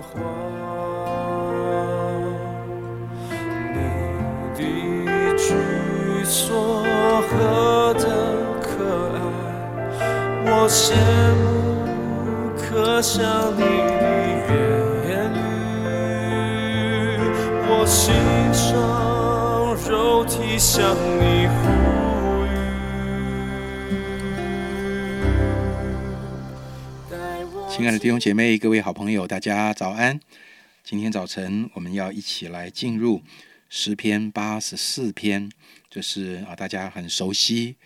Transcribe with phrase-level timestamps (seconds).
[0.00, 0.20] 花。
[4.54, 4.58] 你
[5.04, 5.54] 的举
[6.24, 6.84] 措
[7.28, 8.04] 何等
[8.60, 8.68] 可
[9.14, 9.18] 爱
[10.46, 10.94] 我羡
[11.40, 11.44] 慕
[12.56, 13.22] 可想
[13.56, 14.52] 你的
[15.08, 15.38] 言语。
[17.68, 18.12] 我心
[18.70, 18.70] 中
[19.90, 21.46] 肉体向你
[27.80, 30.20] 亲爱的弟兄姐妹、各位好朋友，大家早安！
[30.84, 33.22] 今天早晨我们要一起来进入
[33.70, 35.50] 诗篇八十四篇，
[35.88, 37.76] 这是啊大家很熟悉、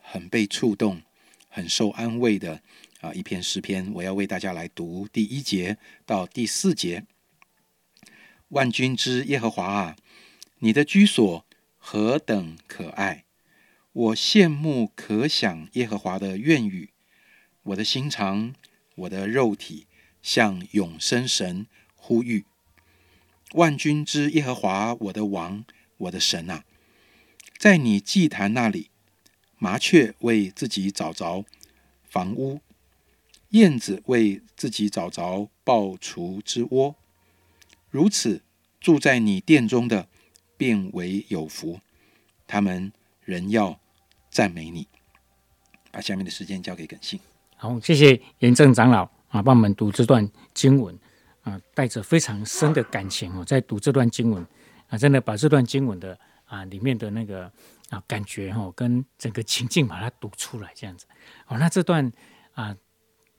[0.00, 1.02] 很被触动、
[1.50, 2.62] 很受安慰的
[3.02, 3.92] 啊一篇诗篇。
[3.92, 5.76] 我要为大家来读第一节
[6.06, 7.04] 到第四节。
[8.48, 9.96] 万军之耶和华啊，
[10.60, 11.44] 你的居所
[11.76, 13.26] 何等可爱！
[13.92, 16.88] 我羡慕可想耶和华的愿语，
[17.64, 18.54] 我的心肠。
[18.94, 19.86] 我的肉体
[20.22, 21.66] 向永生神
[21.96, 22.44] 呼吁，
[23.52, 25.64] 万军之耶和华，我的王，
[25.96, 26.64] 我的神啊，
[27.58, 28.90] 在你祭坛那里，
[29.58, 31.44] 麻雀为自己找着
[32.04, 32.60] 房屋，
[33.50, 36.96] 燕子为自己找着抱雏之窝，
[37.90, 38.42] 如此
[38.80, 40.08] 住在你殿中的，
[40.56, 41.80] 便为有福，
[42.46, 42.92] 他们
[43.24, 43.80] 仍要
[44.30, 44.86] 赞美你。
[45.90, 47.20] 把下面的时间交给耿信。
[47.56, 50.96] 好，谢谢严正长老啊，帮我们读这段经文
[51.42, 54.46] 啊，带着非常深的感情哦，在读这段经文
[54.88, 57.50] 啊，真的把这段经文的啊里面的那个
[57.90, 61.06] 啊感觉哈，跟整个情境把它读出来，这样子
[61.46, 61.56] 哦。
[61.58, 62.12] 那这段
[62.52, 62.76] 啊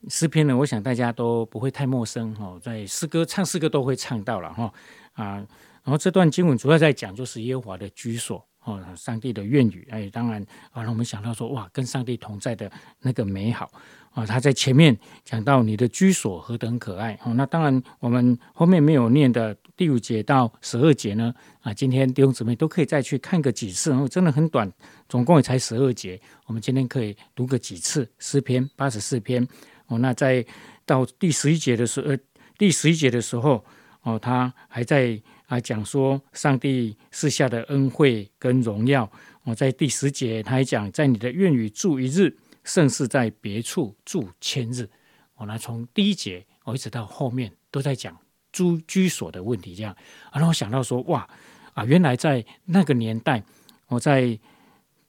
[0.09, 4.73] 诗篇呢，我想大家都不会太陌生哈，在诗歌唱诗歌都会唱到了哈
[5.13, 5.45] 啊。
[5.83, 8.43] 然后这段经文主要在讲就是耶和华的居所。
[8.65, 13.69] 哦，上帝的愿语，哎，当然啊，让我们想到说，哇，跟上帝同在的那个美好
[14.15, 14.25] 啊。
[14.25, 17.35] 他在前面讲到你的居所何等可爱哦。
[17.35, 24.67] 那当然，我们后面没有念的第五节到十二节呢，啊，今天弟兄姊妹都可以再去看个几次，然后真的很短，
[25.07, 26.19] 总共也才十二节。
[26.47, 29.47] 我们今天可以读个几次诗篇八十四篇
[29.85, 29.99] 哦。
[29.99, 30.43] 那在
[30.85, 32.17] 到第十一节的时候，呃，
[32.57, 33.63] 第十一节的时候，
[34.01, 35.21] 哦，他还在。
[35.47, 39.07] 啊，讲说上帝赐下的恩惠跟荣耀。
[39.43, 44.89] 我在第十节，他还讲，在你的愿语住一日，胜似在别处住千日。
[45.35, 48.17] 我呢，从第一节我一直到后面都在讲
[48.51, 49.95] 住居所的问题，这样，
[50.33, 51.25] 让我想到说，哇，
[51.73, 53.41] 啊，原来在那个年代，
[53.87, 54.37] 我在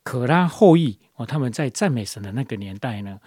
[0.05, 3.19] 可拉后裔哦，他们在赞美神的那个年代呢，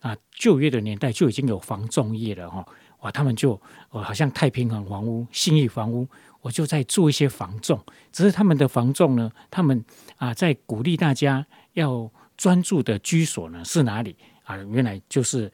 [0.00, 2.66] 啊，旧约的年代就已经有房仲业了哈，
[3.00, 3.52] 哇，他们就
[3.90, 6.06] 哦，好像太平洋房屋、信义房屋。
[6.42, 7.78] 我就在做一些防重，
[8.10, 9.84] 只是他们的防重呢，他们
[10.16, 14.56] 啊在鼓励大家要专注的居所呢是哪里啊？
[14.70, 15.50] 原来就是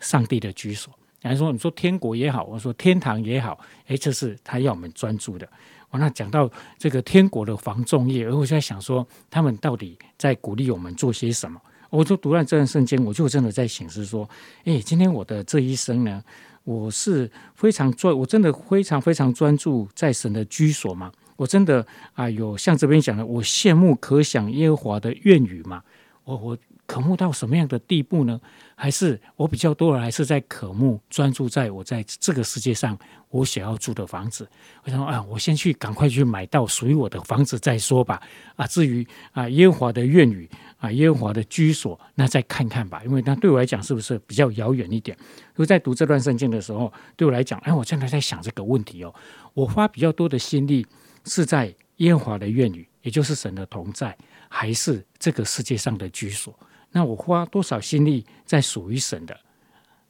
[0.00, 0.92] 上帝的居所。
[1.22, 5.46] 还说你说天国也好，我说天堂也好，哎，这是他要我们专注的。
[5.90, 11.60] 我那讲到这个天国的防重业，而我就在想说，他们到底在鼓励我们做些什么？
[11.90, 14.28] 我就读了这段圣经，我就真的在显示说，
[14.64, 16.22] 哎，今天我的这一生呢？
[16.62, 21.10] 我是非常专，我真的非常非常专注在神的居所嘛。
[21.40, 25.82] 我真的啊，有像这边讲的，我羡慕可想耶和华的愿语嘛。
[26.24, 26.58] 我我。
[26.90, 28.40] 渴慕到什么样的地步呢？
[28.74, 32.98] 还是我比较多的，还是在渴慕专注在我在这个世界上
[33.28, 34.44] 我想要住的房子。
[34.82, 38.20] 我想啊，我先去赶快去买到属于我的房子再说吧。
[38.56, 43.00] 啊，至于啊耶和华的愿语啊耶和华的居所，那再看看吧。
[43.04, 45.16] 因为那对我来讲是不是比较遥远一点？
[45.20, 49.14] 因为在读这段圣经的时候，对我来讲，哎，我真的在想这个问题哦。
[49.54, 50.84] 我花比较多的心力
[51.24, 54.16] 是在耶和华的愿语，也就是神的同在，
[54.48, 56.58] 还是这个世界上的居所？
[56.90, 59.38] 那我花多少心力在属于神的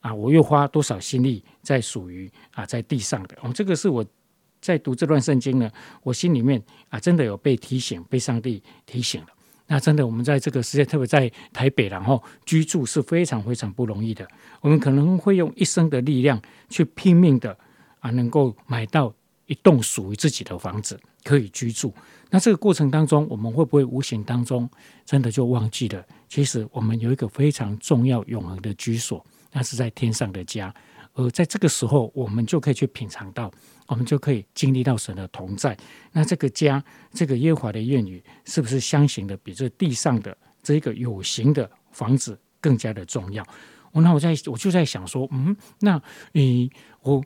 [0.01, 0.15] 啊？
[0.15, 3.37] 我又花多少心力在属于啊在地上的？
[3.43, 4.05] 我哦，这个是我
[4.61, 5.71] 在读这段圣经呢，
[6.03, 9.29] 我心里面啊真的有被提醒，被上帝提醒了。
[9.67, 14.27] 那真的，我们在这个世界，特别在台北，然后居住是非常非常不容易的。
[14.61, 17.57] 我们可能会用一生的力量去拼命的
[18.01, 19.15] 啊，能够买到
[19.51, 21.93] 一栋属于自己的房子，可以居住。
[22.31, 24.71] 那这个过程当中，我们会不会无形当中
[25.05, 26.07] 真的就忘记了？
[26.29, 30.73] 其实我们有一个非常重要、永恒的居所，那是在天上的家。
[31.15, 33.51] 而在这个时候，我们就可以去品尝到，
[33.89, 35.77] 我们就可以经历到神的同在。
[36.13, 36.83] 那这个家，
[37.13, 43.45] 这个耶和华的愿语，是不是相形的比这地上的这个有形的房子更加的重要？
[43.91, 46.01] 我那我在我就在想说，嗯，那
[46.31, 46.71] 你
[47.03, 47.21] 我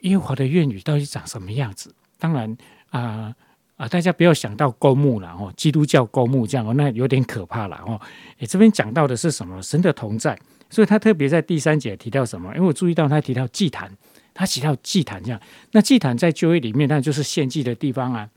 [0.00, 1.94] 耶和华的愿语到底长什么样子？
[2.18, 2.56] 当然
[2.90, 3.34] 啊。
[3.78, 8.00] 啊，大家不要想到公墓了哦，基督教公墓这样哦，那有点可怕了哦。
[8.38, 9.62] 诶，这边讲到的是什么？
[9.62, 10.36] 神的同在，
[10.68, 12.52] 所以他特别在第三节提到什么？
[12.56, 13.88] 因为我注意到他提到祭坛，
[14.34, 15.40] 他提到祭坛这样。
[15.70, 18.28] 那祭坛在旧约里面，那就是献祭的地方啊。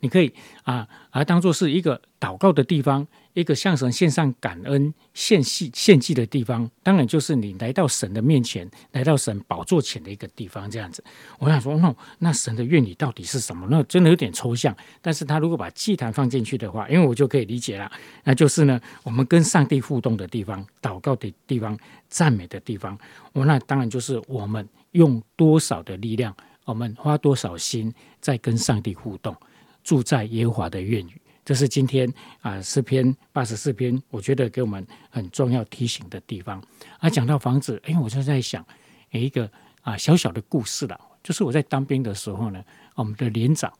[0.00, 0.32] 你可以
[0.64, 6.70] 啊，而当做是一个祷告的地方，一个向神献上感恩、献祭、献祭的地方。
[6.82, 10.70] 当然，就是你来到神的面前，来到神宝座前的一个地方。
[10.70, 11.02] 这样子，
[11.38, 13.66] 我想说，那那神的愿意到底是什么？
[13.70, 14.76] 那真的有点抽象。
[15.00, 17.90] 但是他如果把祭坛放进去的话，因为我就可以理解了，
[18.24, 22.98] 那就是呢，我们跟上帝互动的地方、祷告的地方、赞美的地方。
[23.32, 29.36] 我那当然就是我们用多少的力量，我们花多少心在跟上帝互动。
[29.84, 36.60] 住在耶和华的院宇，这是今天啊诗篇八十四篇，我觉得给我们很重要提醒的地方。
[36.98, 38.64] 啊，讲到房子，哎，我就在想
[39.12, 39.48] 一个
[39.82, 42.64] 啊小小的故事了，就是我在当兵的时候呢，
[42.94, 43.70] 我们的连长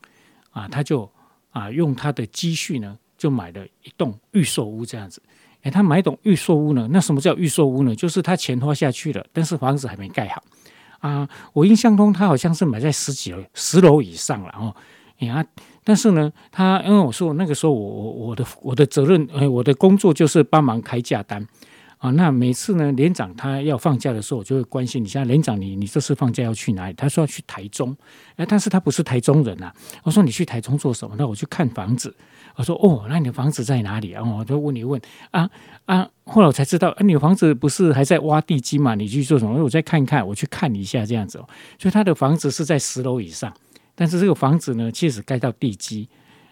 [0.51, 1.11] 啊，他就
[1.51, 5.23] 啊用他的积蓄呢，就买了一栋预售屋这样子。
[5.63, 7.97] 哎，他买一栋预售屋呢，那什么叫预售屋呢？
[7.97, 10.45] 就是他钱花下去了，但是房子还没盖好
[11.01, 11.27] 啊。
[11.55, 14.77] 我印象中他好像是买在十几楼、十楼以上了哦。
[15.31, 15.47] 哎呀。
[15.87, 21.47] 但是呢，他因为我说那个时候我我我的我的责任，哎，我的工作就是帮忙开价单
[21.99, 22.11] 啊。
[22.13, 26.95] 那每次呢，连长他要放假的时候，我就会关心你，像连长你你这次放假要去哪里？
[26.95, 27.95] 他说要去台中，
[28.37, 29.71] 哎，但是他不是台中人呐。
[30.05, 31.15] 我说你去台中做什么？
[31.19, 32.17] 那我去看房子。
[32.57, 34.23] 我说哦，那你的房子在哪里啊？
[34.25, 34.99] 我就问你问
[35.33, 35.51] 啊
[35.85, 36.09] 啊。
[36.25, 38.95] 后来我才知道，啊，你的房子不是还在挖地基嘛？
[38.95, 39.63] 你去做什么？
[39.63, 41.47] 我再看一看，我去看一下这样子哦。
[41.79, 43.53] 所以他的房子是在十楼以上。
[43.95, 46.09] 但是这个房子呢，其实盖到地基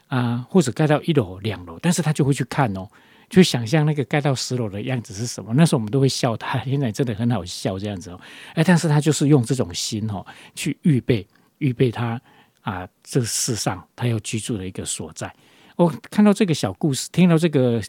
[0.07, 2.87] 啊，或者盖到一楼、两楼，但是他就会去看哦，
[3.29, 5.53] 就想象那个盖到十楼的样子是什么。
[5.55, 8.21] 那时候我们都会笑他，现在真的很好笑这样子哦。
[8.55, 10.25] 哎，但是他就是用这种心哦，
[10.55, 11.27] 去预备
[11.59, 12.21] 预备他
[12.61, 15.35] 啊，这世上他要居住的一个所在。
[15.77, 17.83] 我看到这个小故事，听到这个，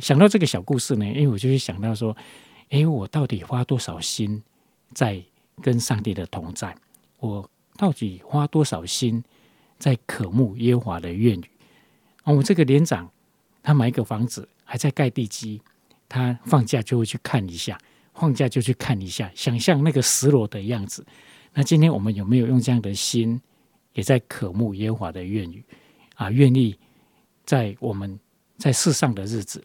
[0.00, 2.16] 想到这个小故事呢，因为我就会想到说，
[2.70, 4.42] 哎，我到底花多少心
[4.94, 5.22] 在
[5.62, 6.74] 跟上帝的同在？
[7.18, 7.48] 我。
[7.78, 9.22] 到底花多少心
[9.78, 11.50] 在渴慕耶和华的愿语？
[12.24, 13.08] 哦，我这个连长
[13.62, 15.62] 他买一个房子还在盖地基，
[16.08, 17.78] 他放假就会去看一下，
[18.12, 21.06] 放假就去看一下，想象那个石楼的样子。
[21.54, 23.40] 那今天我们有没有用这样的心，
[23.92, 25.64] 也在渴慕耶和华的愿语
[26.16, 26.28] 啊？
[26.32, 26.76] 愿意
[27.44, 28.18] 在我们
[28.56, 29.64] 在世上的日子，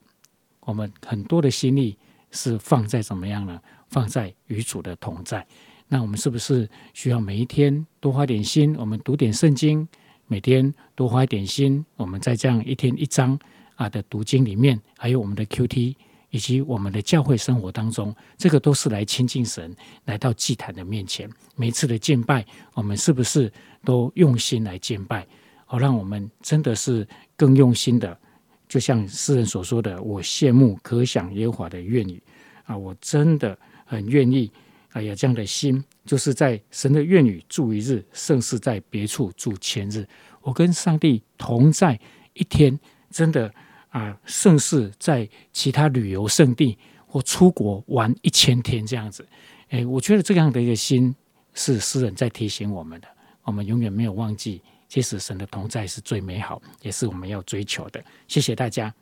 [0.59, 1.97] 我们很多的心力
[2.29, 3.59] 是放在怎么样呢？
[3.89, 5.45] 放在与主的同在。
[5.93, 8.75] 那我们是不是需要每一天多花点心？
[8.79, 9.87] 我们读点圣经，
[10.25, 11.85] 每天多花一点心。
[11.97, 13.37] 我们在这样一天一章
[13.75, 15.95] 啊的读经里面，还有我们的 Q T
[16.31, 19.71] 以及我们的教会生活当中，这个都是来亲近神，
[20.05, 21.29] 来到祭坛的面前。
[21.55, 22.43] 每次的敬拜，
[22.73, 23.53] 我们是不是
[23.85, 25.27] 都用心来敬拜？
[25.67, 27.07] 好，让我们真的是
[27.37, 28.19] 更用心的，
[28.67, 32.19] 就像诗人所说的：“我羡慕可想耶和华的愿意
[32.63, 33.55] 啊！”我真的
[33.85, 34.51] 很愿意。
[34.93, 40.07] 哎呀，这样的心，就是在神的愿语住一日，胜似在别处住千日。
[40.41, 41.99] 我跟上帝同在
[42.33, 42.79] 一天，
[43.09, 43.51] 真的
[43.89, 49.27] 啊，胜似在其他旅游胜地或出国玩一千天这样子。
[49.69, 51.15] 哎，我觉得这样的一个心，
[51.55, 53.07] 是诗人在提醒我们的。
[53.41, 58.03] 我们永远没有忘记，其实神的同在是最美好，也是我们要追求的。
[58.27, 58.93] 谢谢大家。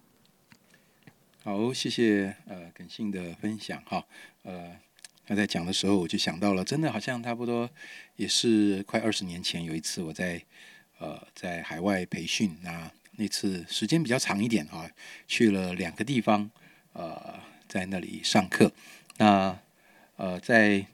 [1.43, 4.05] 好，谢谢呃耿信的分享哈，
[4.43, 4.77] 呃。
[5.31, 7.69] 他在讲的时候，我就想到了，真的好像差不多
[8.17, 10.43] 也是快二十年前，有一次我在
[10.99, 14.91] 呃在海外培训，那那次时间比较长一点啊，
[15.29, 16.51] 去了两个地方，
[16.91, 18.73] 呃，在那里上课。
[19.19, 19.57] 那
[20.17, 20.85] 呃在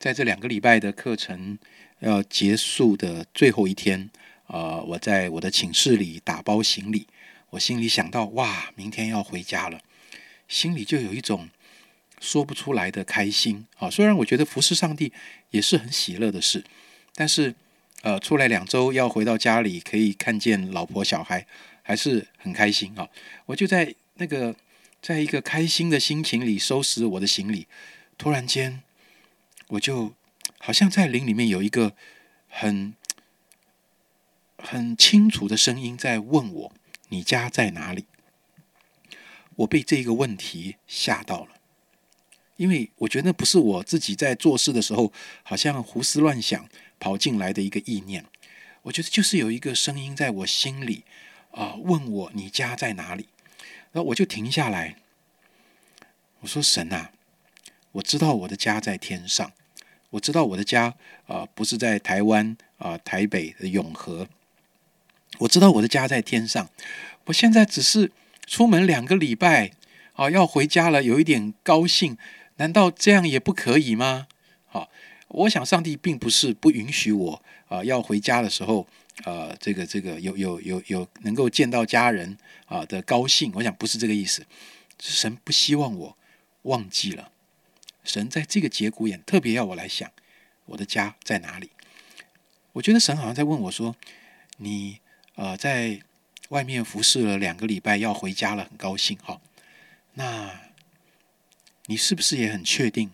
[0.00, 1.56] 在这两个礼拜的课程
[2.00, 4.10] 要结束的最后一天，
[4.48, 7.06] 呃，我在我的寝室里打包行李，
[7.50, 9.80] 我心里想到，哇，明天要回家了，
[10.48, 11.48] 心里就有一种。
[12.20, 13.90] 说不出来的开心啊！
[13.90, 15.12] 虽然我觉得服侍上帝
[15.50, 16.62] 也是很喜乐的事，
[17.14, 17.54] 但是
[18.02, 21.46] 呃，出来两周要回到家里，可以看见老婆小孩，
[21.82, 23.08] 还是很开心啊！
[23.46, 24.54] 我就在那个
[25.02, 27.66] 在一个开心的心情里收拾我的行李，
[28.16, 28.82] 突然间，
[29.68, 30.14] 我就
[30.58, 31.94] 好像在林里面有一个
[32.48, 32.94] 很
[34.58, 36.72] 很清楚的声音在问我
[37.08, 38.04] ：“你家在哪里？”
[39.56, 41.59] 我被这个问题吓到了。
[42.60, 45.10] 因为我觉得不是我自己在做事的时候，
[45.42, 48.22] 好像胡思乱想跑进来的一个意念。
[48.82, 51.04] 我觉得就是有一个声音在我心里
[51.52, 53.28] 啊，问我你家在哪里？
[53.92, 54.96] 然后我就停下来，
[56.40, 57.12] 我说神啊，
[57.92, 59.50] 我知道我的家在天上，
[60.10, 60.94] 我知道我的家
[61.28, 64.28] 啊不是在台湾啊台北的永和，
[65.38, 66.68] 我知道我的家在天上。
[67.24, 68.12] 我现在只是
[68.46, 69.70] 出门两个礼拜
[70.12, 72.18] 啊，要回家了，有一点高兴。
[72.60, 74.28] 难道这样也不可以吗？
[74.66, 74.90] 好，
[75.28, 78.86] 我想上帝并不是不允许我啊、要回家的时候，
[79.24, 82.36] 呃，这个这个有有有有能够见到家人
[82.66, 83.50] 啊、的高兴。
[83.54, 84.44] 我想不是这个意思，
[84.98, 86.16] 神不希望我
[86.62, 87.32] 忘记了。
[88.04, 90.10] 神在这个节骨眼特别要我来想
[90.66, 91.70] 我的家在哪里。
[92.72, 93.96] 我觉得神好像在问我说
[94.58, 94.98] ：“你
[95.36, 96.00] 呃在
[96.50, 99.40] 外面服侍了两个礼拜，要回家了，很高兴哈。
[100.14, 100.60] 那
[101.90, 103.10] 你是不是也很确定，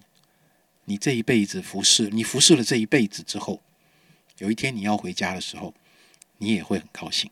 [0.84, 3.62] 你这一辈子服侍，你服侍了这一辈子之后，
[4.36, 5.72] 有一天你要回家的时候，
[6.36, 7.30] 你也会很高兴，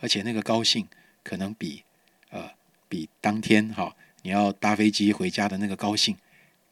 [0.00, 0.86] 而且那个高兴
[1.22, 1.84] 可能比
[2.28, 2.50] 呃
[2.86, 6.18] 比当天哈你要搭飞机回家的那个高兴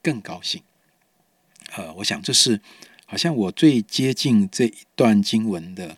[0.03, 0.63] 更高兴。
[1.75, 2.61] 呃，我想这是
[3.07, 5.97] 好像我最接近这一段经文的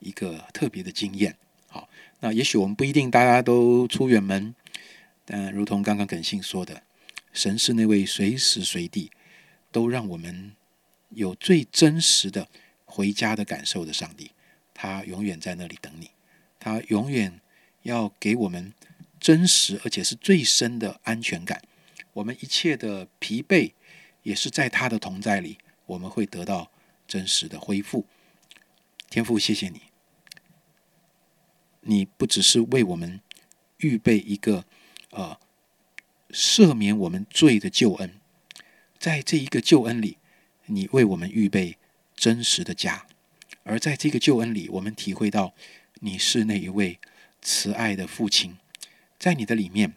[0.00, 1.36] 一个特别的经验。
[1.68, 1.88] 好，
[2.18, 4.52] 那也许我们不一定大家都出远门，
[5.24, 6.82] 但如同刚刚耿信说的，
[7.32, 9.10] 神是那位随时随地
[9.70, 10.54] 都让我们
[11.10, 12.48] 有最真实的
[12.84, 14.32] 回家的感受的上帝，
[14.74, 16.10] 他永远在那里等你，
[16.58, 17.40] 他永远
[17.82, 18.72] 要给我们
[19.18, 21.62] 真实而且是最深的安全感。
[22.12, 23.72] 我们一切的疲惫，
[24.22, 26.70] 也是在他的同在里，我们会得到
[27.08, 28.06] 真实的恢复。
[29.08, 29.80] 天父，谢谢你，
[31.80, 33.20] 你不只是为我们
[33.78, 34.66] 预备一个
[35.10, 35.38] 呃
[36.32, 38.14] 赦免我们罪的救恩，
[38.98, 40.16] 在这一个救恩里，
[40.66, 41.76] 你为我们预备
[42.16, 43.06] 真实的家，
[43.64, 45.54] 而在这个救恩里，我们体会到
[46.00, 46.98] 你是那一位
[47.42, 48.56] 慈爱的父亲，
[49.18, 49.94] 在你的里面，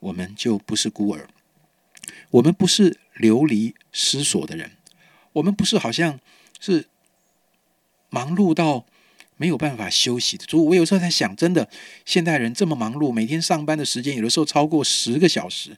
[0.00, 1.28] 我们就不是孤儿，
[2.30, 4.72] 我们不是流离失所的人，
[5.34, 6.18] 我们不是好像
[6.58, 6.86] 是
[8.08, 8.86] 忙碌到
[9.44, 10.46] 没有办法休息的。
[10.46, 11.68] 主，我有时候在想，真的，
[12.06, 15.76] 现代人这么忙碌，每天上班的时间有的时候超过十个小时。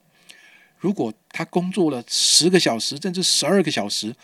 [0.79, 4.15] 如果他工作了十个小时，甚至十二个小时，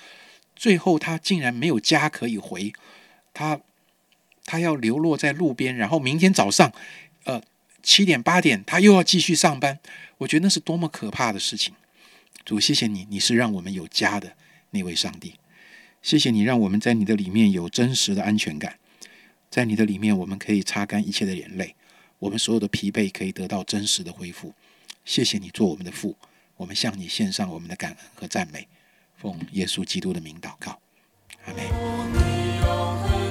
[0.55, 2.73] 最后他竟然没有家可以回，
[3.35, 3.59] 他
[4.45, 6.73] 他要流落在路边，然后明天早上，
[7.25, 7.43] 呃，
[7.83, 9.81] 七点八点他又要继续上班。
[10.19, 11.75] 我觉得那是多么可怕的事情。
[12.45, 14.35] 主，谢谢你，你是让我们有家的
[14.71, 15.35] 那位上帝。
[16.01, 18.79] 谢谢你，让我们在你的里面有真实的安全感，
[19.53, 21.77] 在你的里面，我们可以擦干一切的眼泪，
[22.19, 24.55] 我们所有的疲惫可以得到真实的恢复。
[25.05, 26.17] 谢谢你做我们的父，
[26.57, 28.67] 我们向你献上我们的感恩和赞美，
[29.15, 30.81] 奉耶稣基督的名祷告，
[31.45, 33.22] 阿门。